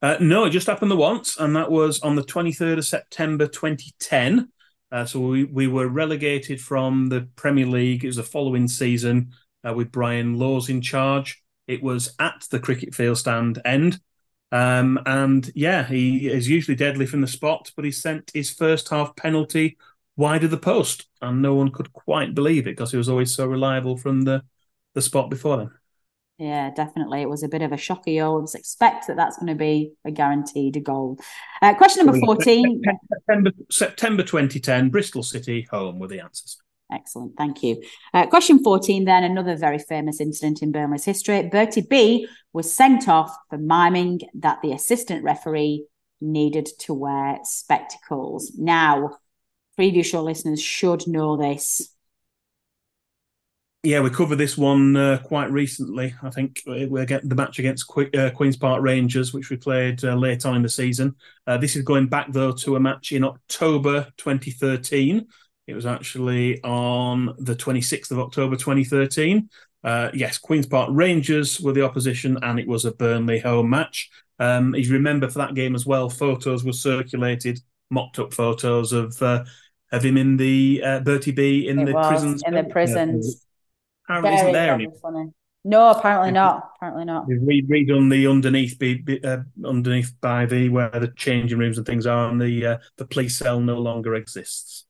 [0.00, 3.46] Uh, no, it just happened the once, and that was on the 23rd of September
[3.46, 4.48] 2010.
[4.90, 8.02] Uh, so we, we were relegated from the Premier League.
[8.02, 9.32] It was the following season
[9.66, 11.40] uh, with Brian Laws in charge.
[11.68, 14.00] It was at the cricket field stand end.
[14.52, 18.90] Um, and yeah, he is usually deadly from the spot, but he sent his first
[18.90, 19.78] half penalty
[20.16, 23.34] wide of the post, and no one could quite believe it because he was always
[23.34, 24.42] so reliable from the,
[24.94, 25.70] the spot before then.
[26.38, 27.22] Yeah, definitely.
[27.22, 28.10] It was a bit of a shocker.
[28.10, 31.18] You always expect that that's going to be a guaranteed goal.
[31.62, 32.82] Uh, question number 14.
[33.08, 36.61] September, September 2010, Bristol City home were the answers.
[36.92, 37.82] Excellent, thank you.
[38.12, 41.42] Uh, question 14 then, another very famous incident in Burnley's history.
[41.48, 45.86] Bertie Bee was sent off for miming that the assistant referee
[46.20, 48.52] needed to wear spectacles.
[48.58, 49.16] Now,
[49.74, 51.88] previous show listeners should know this.
[53.84, 56.14] Yeah, we covered this one uh, quite recently.
[56.22, 60.04] I think we're getting the match against Qu- uh, Queens Park Rangers, which we played
[60.04, 61.16] uh, late on in the season.
[61.48, 65.26] Uh, this is going back though to a match in October 2013
[65.66, 69.48] it was actually on the 26th of October 2013.
[69.84, 74.10] Uh, yes, Queen's Park Rangers were the opposition, and it was a Burnley home match.
[74.38, 78.92] Um, if you remember for that game as well, photos were circulated, mocked up photos
[78.92, 79.44] of uh,
[79.92, 82.42] of him in the uh, Bertie Bee in it the prisons.
[82.46, 83.46] In the prisons.
[84.08, 85.32] Apparently, isn't there anymore.
[85.64, 86.72] No, apparently not.
[86.76, 87.28] Apparently not.
[87.28, 91.78] We read, read on the underneath, be, uh, underneath by the where the changing rooms
[91.78, 94.86] and things are, and the uh, the police cell no longer exists.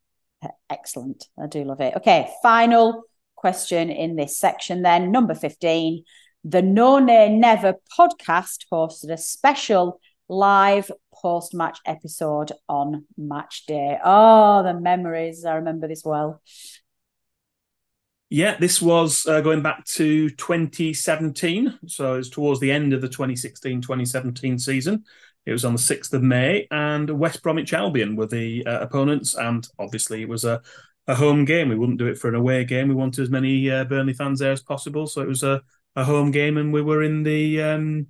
[0.71, 1.29] Excellent.
[1.41, 1.97] I do love it.
[1.97, 3.03] Okay, final
[3.37, 5.11] question in this section then.
[5.11, 6.05] Number 15.
[6.45, 13.99] The No Nay Never podcast hosted a special live post match episode on match day.
[14.05, 15.45] Oh, the memories.
[15.45, 16.43] I remember this well.
[18.31, 21.81] Yeah, this was uh, going back to 2017.
[21.87, 25.05] So it's towards the end of the 2016 2017 season.
[25.45, 29.35] It was on the 6th of May, and West Bromwich Albion were the uh, opponents.
[29.35, 30.63] And obviously, it was a,
[31.09, 31.69] a home game.
[31.69, 32.89] We wouldn't do it for an away game.
[32.89, 35.07] We wanted as many uh, Burnley fans there as possible.
[35.07, 35.63] So it was a,
[35.97, 37.63] a home game, and we were in the.
[37.63, 38.07] Um,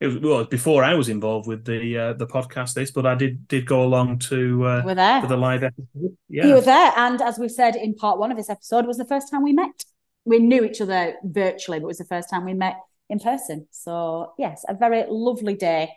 [0.00, 3.14] it was well before I was involved with the uh, the podcast this, but I
[3.14, 5.20] did did go along to uh, We're there.
[5.20, 6.16] for the live episode.
[6.28, 8.88] Yeah, You were there, and as we said in part one of this episode, it
[8.88, 9.84] was the first time we met.
[10.24, 12.76] We knew each other virtually, but it was the first time we met
[13.10, 13.68] in person.
[13.70, 15.90] So yes, a very lovely day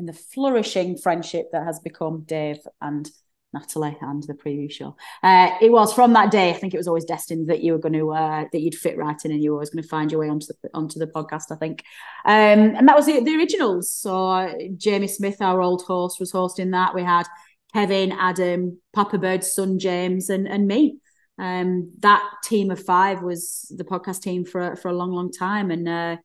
[0.00, 3.08] in the flourishing friendship that has become Dave and
[3.52, 4.96] Natalie and the preview show.
[5.22, 6.50] Uh, it was from that day.
[6.50, 8.96] I think it was always destined that you were going to uh, that you'd fit
[8.96, 11.06] right in, and you were always going to find your way onto the onto the
[11.06, 11.50] podcast.
[11.50, 11.84] I think,
[12.24, 13.90] um, and that was the, the originals.
[13.90, 16.94] So uh, Jamie Smith, our old host, was hosting that.
[16.94, 17.26] We had
[17.72, 20.98] Kevin, Adam, Papa Bird's son James, and and me.
[21.38, 25.70] Um, that team of five was the podcast team for for a long, long time,
[25.70, 26.16] and uh,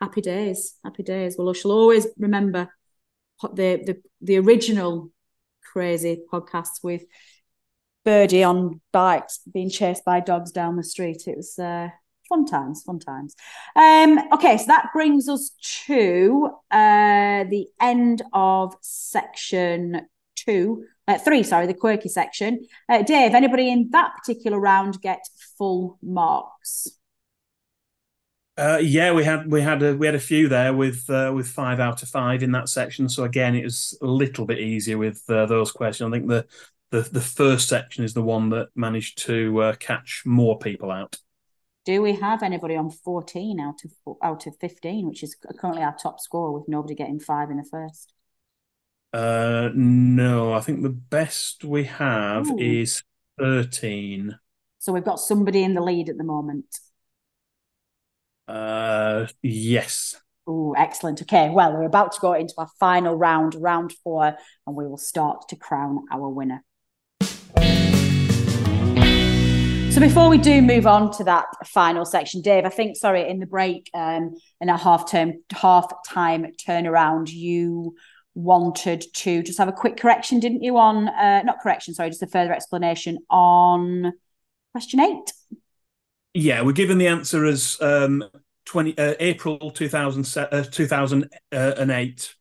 [0.00, 1.36] happy days, happy days.
[1.38, 2.68] Well, I shall always remember
[3.42, 5.10] the the the original
[5.72, 7.04] crazy podcasts with
[8.04, 11.26] Birdie on bikes being chased by dogs down the street.
[11.26, 11.88] It was uh,
[12.28, 13.34] fun times, fun times.
[13.74, 15.52] Um, okay, so that brings us
[15.86, 22.66] to uh, the end of section two, uh, three, sorry, the quirky section.
[22.88, 25.24] Uh, Dave, anybody in that particular round get
[25.58, 26.98] full marks?
[28.56, 31.48] Uh, yeah, we had we had a we had a few there with uh, with
[31.48, 33.08] five out of five in that section.
[33.08, 36.08] So again, it was a little bit easier with uh, those questions.
[36.08, 36.46] I think the,
[36.90, 41.16] the the first section is the one that managed to uh, catch more people out.
[41.84, 45.96] Do we have anybody on 14 out of out of 15, which is currently our
[45.96, 48.12] top score with nobody getting five in the first?
[49.12, 52.58] Uh, no, I think the best we have Ooh.
[52.58, 53.02] is
[53.38, 54.38] thirteen.
[54.78, 56.66] So we've got somebody in the lead at the moment.
[58.46, 60.16] Uh, yes.
[60.46, 61.22] Oh, excellent.
[61.22, 64.98] Okay, well, we're about to go into our final round, round four, and we will
[64.98, 66.62] start to crown our winner.
[69.94, 73.38] So before we do move on to that final section, Dave, I think sorry in
[73.38, 77.94] the break um, in our half term half time turnaround, you
[78.34, 80.76] wanted to just have a quick correction, didn't you?
[80.78, 84.12] On uh, not correction, sorry, just a further explanation on
[84.72, 85.32] question eight.
[86.34, 88.24] Yeah, we're given the answer as um,
[88.66, 92.34] 20 uh, April 2000, uh, 2008.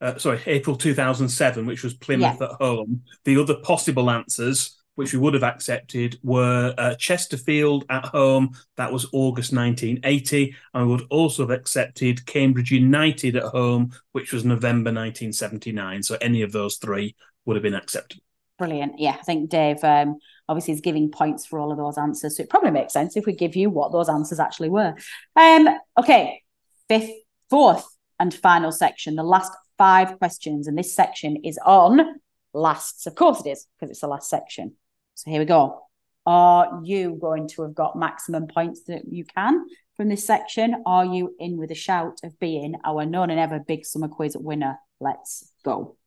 [0.00, 3.02] Uh, sorry, April 2007, which was Plymouth at home.
[3.24, 8.50] The other possible answers, which we would have accepted, were uh, Chesterfield at home.
[8.76, 10.54] That was August 1980.
[10.72, 16.04] And we would also have accepted Cambridge United at home, which was November 1979.
[16.04, 18.20] So any of those three would have been accepted.
[18.58, 19.00] Brilliant.
[19.00, 22.36] Yeah, I think Dave um, obviously is giving points for all of those answers.
[22.36, 24.94] So it probably makes sense if we give you what those answers actually were.
[25.36, 26.42] Um, okay,
[26.88, 27.10] fifth,
[27.50, 27.86] fourth,
[28.18, 30.66] and final section, the last five questions.
[30.66, 32.20] And this section is on
[32.52, 33.06] lasts.
[33.06, 34.74] Of course it is, because it's the last section.
[35.14, 35.82] So here we go.
[36.26, 40.82] Are you going to have got maximum points that you can from this section?
[40.84, 44.36] Are you in with a shout of being our No Nay Never big summer quiz
[44.36, 44.78] winner?
[45.00, 45.97] Let's go.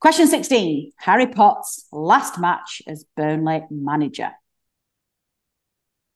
[0.00, 4.30] Question 16 Harry Potts' last match as Burnley manager.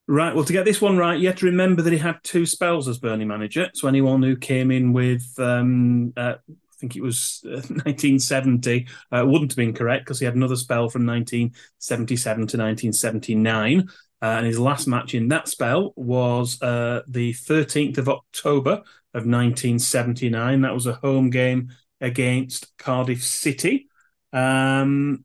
[0.07, 0.35] Right.
[0.35, 2.87] Well, to get this one right, you have to remember that he had two spells
[2.87, 3.69] as Burnley manager.
[3.73, 9.23] So anyone who came in with, um, uh, I think it was uh, 1970, uh,
[9.25, 13.87] wouldn't have been correct because he had another spell from 1977 to 1979.
[14.21, 18.81] Uh, and his last match in that spell was uh, the 13th of October
[19.13, 20.61] of 1979.
[20.61, 23.87] That was a home game against Cardiff City.
[24.33, 25.23] Um,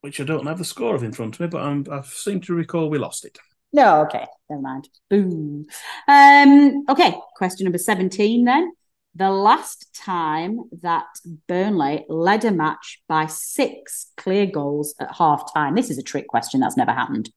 [0.00, 2.40] which I don't have the score of in front of me, but I'm, I seem
[2.42, 3.38] to recall we lost it.
[3.72, 4.88] No, okay, never mind.
[5.08, 5.66] Boom.
[6.08, 8.72] Um, okay, question number 17 then.
[9.14, 11.06] The last time that
[11.48, 15.74] Burnley led a match by six clear goals at half time.
[15.74, 16.60] This is a trick question.
[16.60, 17.30] That's never happened.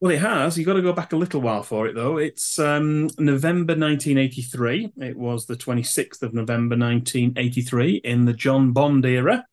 [0.00, 0.56] Well, it has.
[0.56, 2.16] You've got to go back a little while for it, though.
[2.16, 4.92] It's um, November 1983.
[4.96, 9.44] It was the 26th of November 1983 in the John Bond era.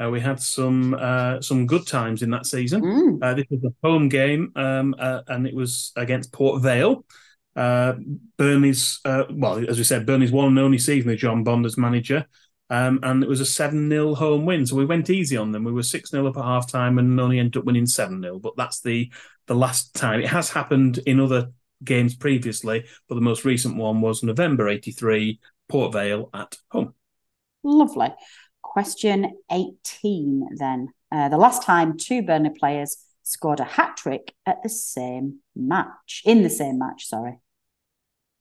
[0.00, 2.80] Uh, we had some uh, some good times in that season.
[2.80, 3.18] Mm.
[3.20, 7.04] Uh, this was a home game, um, uh, and it was against Port Vale.
[7.56, 7.94] Uh,
[8.36, 11.76] Burnley's, uh, well, as we said, Burnley's one and only season with John Bond as
[11.76, 12.24] manager.
[12.70, 14.66] Um, and it was a 7 0 home win.
[14.66, 15.64] So we went easy on them.
[15.64, 18.38] We were 6 0 up at half time and only ended up winning 7 0.
[18.38, 19.10] But that's the,
[19.46, 20.20] the last time.
[20.20, 25.40] It has happened in other games previously, but the most recent one was November 83,
[25.68, 26.94] Port Vale at home.
[27.62, 28.14] Lovely.
[28.62, 30.88] Question 18 then.
[31.10, 36.22] Uh, the last time two Burnley players scored a hat trick at the same match,
[36.24, 37.38] in the same match, sorry.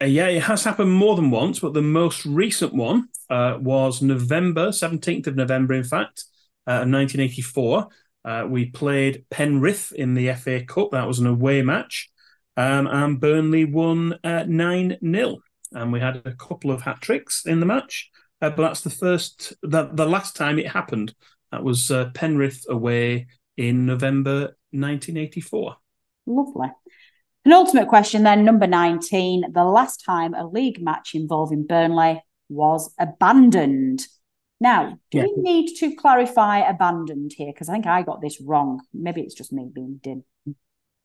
[0.01, 4.01] Uh, yeah, it has happened more than once, but the most recent one uh, was
[4.01, 6.23] November, 17th of November, in fact,
[6.65, 7.87] uh, 1984.
[8.25, 10.91] Uh, we played Penrith in the FA Cup.
[10.91, 12.09] That was an away match.
[12.55, 15.37] Um, and Burnley won 9 uh, 0.
[15.73, 18.09] And we had a couple of hat tricks in the match.
[18.41, 21.13] Uh, but that's the first, the, the last time it happened.
[21.51, 25.77] That was Penrith away in November 1984.
[26.25, 26.67] Lovely.
[27.45, 29.53] An ultimate question then, number 19.
[29.53, 34.07] The last time a league match involving Burnley was abandoned.
[34.59, 35.23] Now, do yeah.
[35.23, 37.51] we need to clarify abandoned here?
[37.53, 38.81] Because I think I got this wrong.
[38.93, 40.23] Maybe it's just me being dim.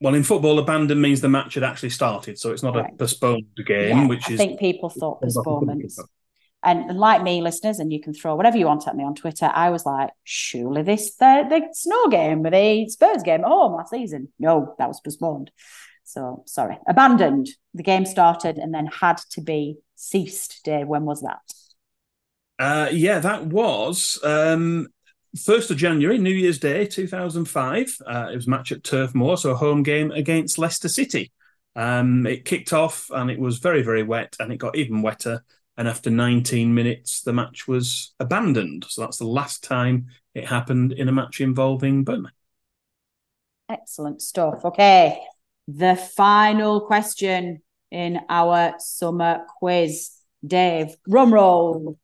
[0.01, 2.91] Well, in football, abandoned means the match had actually started, so it's not right.
[2.91, 3.97] a postponed game.
[3.97, 4.39] Yeah, which I is.
[4.39, 5.99] I think people thought postponements.
[6.63, 9.51] And like me, listeners, and you can throw whatever you want at me on Twitter.
[9.53, 13.91] I was like, surely this the the snow game the Spurs game at home last
[13.91, 14.29] season.
[14.39, 15.51] No, that was postponed.
[16.03, 17.49] So sorry, abandoned.
[17.73, 20.61] The game started and then had to be ceased.
[20.63, 21.41] Dave, when was that?
[22.59, 24.87] Uh, yeah, that was um,
[25.35, 27.97] 1st of January, New Year's Day, 2005.
[28.05, 31.31] Uh, it was a match at Turf Moor, so a home game against Leicester City.
[31.75, 35.43] Um, it kicked off and it was very, very wet, and it got even wetter.
[35.75, 38.85] And after 19 minutes, the match was abandoned.
[38.87, 42.29] So that's the last time it happened in a match involving Burnley.
[43.67, 44.63] Excellent stuff.
[44.65, 45.19] Okay.
[45.67, 47.63] The final question
[47.93, 50.09] in our summer quiz.
[50.45, 51.97] Dave, rum roll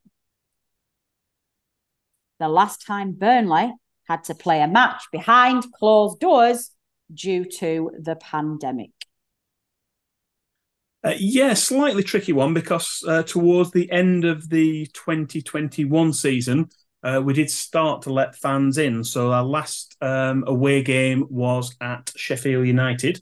[2.40, 3.74] the last time Burnley
[4.08, 6.72] had to play a match behind closed doors
[7.14, 8.92] due to the pandemic?
[11.04, 16.70] Uh, yeah, slightly tricky one because uh, towards the end of the 2021 season,
[17.04, 19.04] uh, we did start to let fans in.
[19.04, 23.22] So our last um, away game was at Sheffield United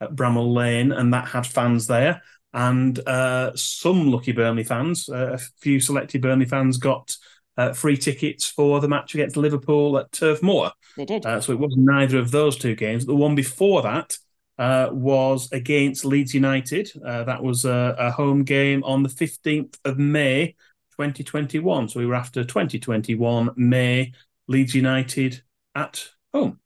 [0.00, 2.22] at Bramall Lane, and that had fans there.
[2.52, 7.16] And uh, some lucky Burnley fans, uh, a few selected Burnley fans, got
[7.58, 10.70] uh, free tickets for the match against Liverpool at Turf Moor.
[10.96, 11.26] They did.
[11.26, 13.04] Uh, so it wasn't neither of those two games.
[13.04, 14.16] The one before that
[14.58, 16.90] uh, was against Leeds United.
[17.04, 20.56] Uh, that was a, a, home game on the 15th of May,
[20.92, 21.88] 2021.
[21.88, 24.12] So we were after 2021 May,
[24.46, 25.42] Leeds United
[25.74, 26.58] at home.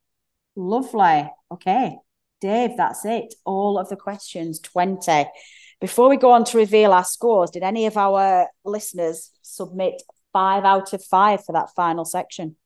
[0.57, 1.31] Lovely.
[1.51, 1.97] Okay.
[2.43, 3.35] Dave, that's it.
[3.47, 5.27] All of the questions, 20.
[5.81, 10.65] Before we go on to reveal our scores, did any of our listeners submit five
[10.65, 12.57] out of five for that final section.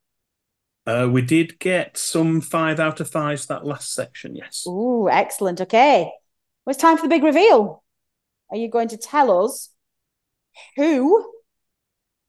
[0.87, 4.65] Uh, we did get some five out of fives that last section, yes.
[4.67, 5.61] Oh, excellent.
[5.61, 6.05] Okay.
[6.65, 7.83] Well, it's time for the big reveal.
[8.51, 9.71] Are you going to tell us
[10.77, 11.33] who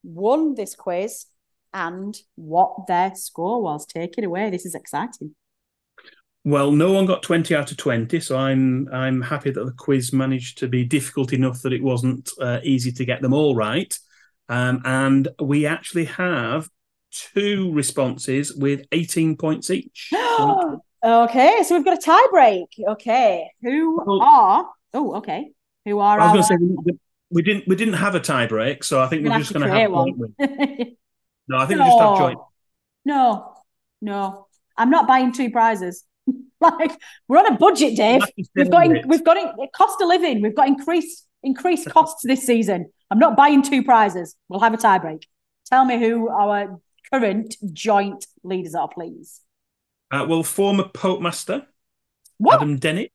[0.04, 1.28] won this quiz
[1.74, 3.86] and what their score was?
[3.86, 4.50] Take it away.
[4.50, 5.36] This is exciting.
[6.48, 10.14] Well, no one got 20 out of 20, so I'm I'm happy that the quiz
[10.14, 13.93] managed to be difficult enough that it wasn't uh, easy to get them all right.
[14.48, 16.70] Um, and we actually have
[17.12, 20.10] two responses with 18 points each.
[21.04, 22.70] okay, so we've got a tie break.
[22.91, 24.70] Okay, who well, are?
[24.93, 25.52] Oh, okay.
[25.84, 26.18] Who are?
[26.18, 26.58] I was our...
[26.58, 26.98] going to say
[27.30, 29.68] we didn't we didn't have a tie break, so I think we're, we're just going
[29.68, 30.14] to have one.
[30.39, 31.84] no, I think no.
[31.84, 32.39] we just have joint.
[33.04, 33.54] No,
[34.00, 36.06] no, I'm not buying two prizes.
[36.62, 38.22] like we're on a budget, Dave.
[38.55, 40.41] We've got in, we've got in, cost of living.
[40.41, 42.91] We've got increased increased costs this season.
[43.12, 44.36] I'm not buying two prizes.
[44.49, 45.24] We'll have a tiebreak.
[45.66, 46.80] Tell me who our
[47.12, 49.41] current joint leaders are, please.
[50.12, 51.68] Uh, well, former Pope Master
[52.38, 52.55] what?
[52.55, 53.12] Adam Dennett.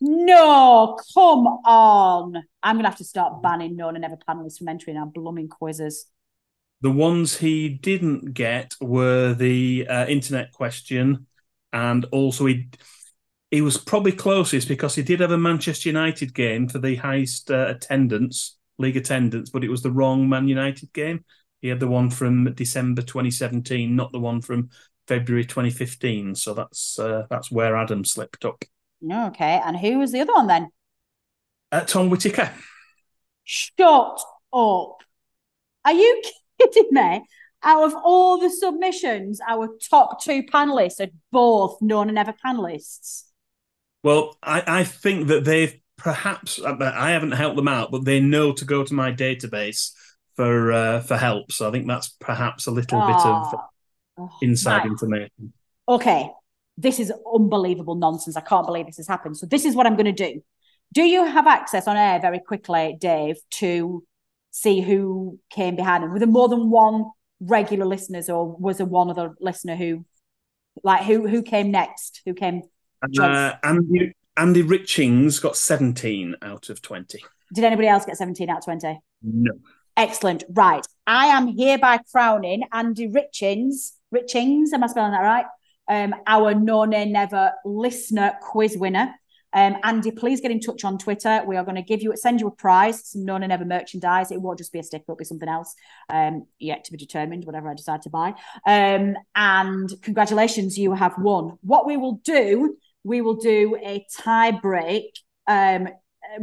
[0.00, 2.42] No, come on.
[2.62, 5.48] I'm going to have to start banning No Nay Never panelists from entering our blooming
[5.48, 6.06] quizzes.
[6.80, 11.26] The ones he didn't get were the uh, internet question,
[11.72, 12.68] and also he
[13.50, 17.50] he was probably closest because he did have a Manchester United game for the highest
[17.50, 21.24] uh, attendance, league attendance, but it was the wrong Man United game.
[21.60, 24.70] He had the one from December 2017, not the one from
[25.08, 26.36] February 2015.
[26.36, 28.64] So that's uh, that's where Adam slipped up.
[29.04, 30.70] Okay, and who was the other one then?
[31.72, 32.52] Uh, Tom Whitaker.
[33.44, 34.20] Shut
[34.52, 34.96] up!
[35.84, 36.22] Are you
[36.60, 37.24] kidding me?
[37.62, 43.24] Out of all the submissions, our top two panelists are both No Nay Never panelists.
[44.02, 48.20] Well, I, I think that they've perhaps uh, I haven't helped them out, but they
[48.20, 49.92] know to go to my database
[50.36, 51.52] for uh, for help.
[51.52, 53.54] So I think that's perhaps a little bit of
[54.18, 54.86] oh, inside right.
[54.86, 55.52] information.
[55.86, 56.30] Okay,
[56.78, 58.36] this is unbelievable nonsense.
[58.36, 59.36] I can't believe this has happened.
[59.36, 60.40] So this is what I'm going to do.
[60.92, 64.02] Do you have access on air very quickly, Dave, to
[64.50, 66.10] see who came behind them?
[66.10, 67.04] Were there more than one
[67.40, 70.04] regular listeners, or was there one other listener who
[70.84, 72.22] Like who who came next?
[72.24, 72.62] Who came?
[73.18, 77.22] Uh, Andy Andy Richings got 17 out of 20.
[77.52, 79.00] Did anybody else get 17 out of 20?
[79.22, 79.52] No.
[79.96, 80.44] Excellent.
[80.48, 80.86] Right.
[81.06, 83.92] I am hereby crowning Andy Richings.
[84.14, 85.44] Richings, am I spelling that right?
[85.88, 89.14] Um, our No Nay Never listener quiz winner.
[89.52, 91.42] Um, Andy, please get in touch on Twitter.
[91.46, 94.30] We are going to give you send you a prize, some No Nay Never merchandise.
[94.30, 95.74] It won't just be a sticker; it'll be something else.
[96.08, 98.34] Um, yet to be determined, whatever I decide to buy.
[98.66, 101.58] Um, and congratulations, you have won.
[101.62, 105.88] What we will do, we will do a tie break um,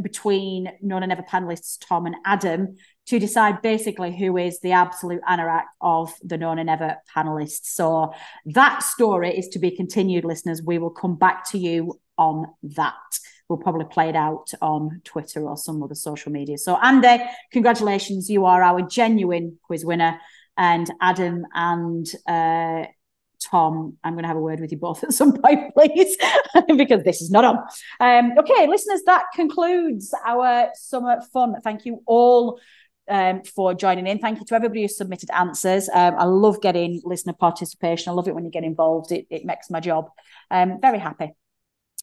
[0.02, 5.22] between No Nay Never panelists Tom and Adam to decide basically who is the absolute
[5.26, 7.66] anorak of the No Nay Never panelists.
[7.66, 8.12] So
[8.46, 10.62] that story is to be continued, listeners.
[10.62, 12.94] We will come back to you on that.
[13.48, 16.58] We'll probably play it out on Twitter or some other social media.
[16.58, 18.28] So, Andy, congratulations.
[18.28, 20.20] You are our genuine quiz winner.
[20.58, 22.86] And Adam and uh,
[23.40, 26.16] Tom, I'm going to have a word with you both at some point, please,
[26.76, 27.58] because this is not on.
[28.00, 31.54] Um, okay, listeners, that concludes our summer fun.
[31.62, 32.60] Thank you all
[33.08, 34.18] um, for joining in.
[34.18, 35.88] Thank you to everybody who submitted answers.
[35.88, 38.10] Um, I love getting listener participation.
[38.10, 39.12] I love it when you get involved.
[39.12, 40.10] It, it makes my job
[40.50, 41.32] um, very happy.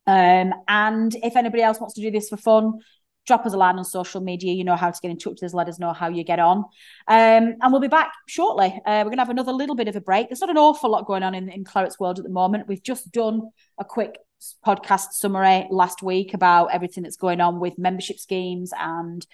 [0.07, 2.79] Um, and if anybody else wants to do this for fun,
[3.25, 4.53] drop us a line on social media.
[4.53, 5.53] You know how to get in touch with us.
[5.53, 6.59] Let us know how you get on.
[7.07, 8.67] Um, and we'll be back shortly.
[8.85, 10.29] Uh, we're going to have another little bit of a break.
[10.29, 12.67] There's not an awful lot going on in, in Claret's world at the moment.
[12.67, 13.49] We've just done
[13.79, 14.19] a quick
[14.65, 19.25] podcast summary last week about everything that's going on with membership schemes and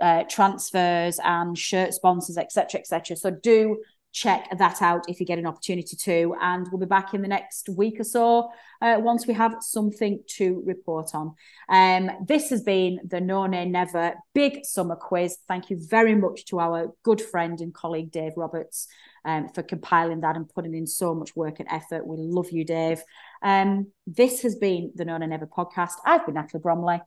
[0.00, 3.16] uh, transfers and shirt sponsors, etc., etc.
[3.16, 3.78] So do
[4.12, 6.34] check that out if you get an opportunity to.
[6.40, 8.50] And we'll be back in the next week or so
[8.80, 11.34] uh, once we have something to report on.
[11.68, 15.38] Um, this has been the No Nay Never Big Summer Quiz.
[15.46, 18.88] Thank you very much to our good friend and colleague Dave Roberts
[19.24, 22.06] um, for compiling that and putting in so much work and effort.
[22.06, 23.02] We love you, Dave.
[23.42, 25.92] Um, this has been the No Nay Never podcast.
[26.04, 27.00] I've been Natalie Bromley.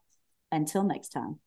[0.54, 1.40] Until next time.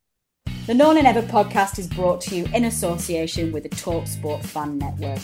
[0.67, 4.43] The No Nay Never podcast is brought to you in association with the Talk Sport
[4.43, 5.21] Fan Network.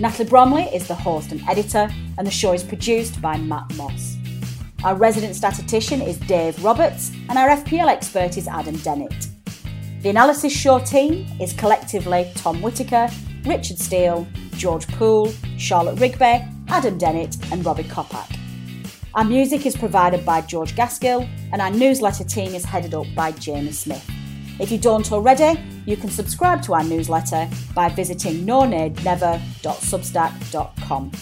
[0.00, 1.88] Natalie Bromley is the host and editor,
[2.18, 4.16] and the show is produced by Matt Moss.
[4.82, 9.28] Our resident statistician is Dave Roberts, and our FPL expert is Adam Dennett.
[10.02, 13.08] The analysis show team is collectively Tom Whitaker,
[13.44, 14.26] Richard Steele,
[14.56, 18.36] George Poole, Charlotte Rigby, Adam Dennett, and Robbie Kopak.
[19.14, 23.30] Our music is provided by George Gaskill, and our newsletter team is headed up by
[23.30, 24.04] Jamie Smith.
[24.60, 31.12] If you don't already, you can subscribe to our newsletter by visiting nonaynever.substack.com.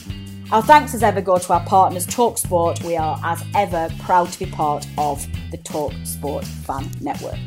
[0.52, 2.84] Our thanks as ever go to our partners TalkSport.
[2.84, 7.40] We are as ever proud to be part of the TalkSport Fan Network.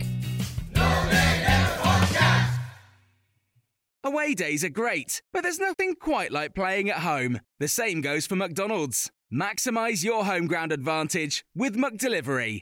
[4.03, 7.41] Away days are great, but there's nothing quite like playing at home.
[7.59, 9.11] The same goes for McDonald's.
[9.31, 12.61] Maximize your home ground advantage with McDelivery.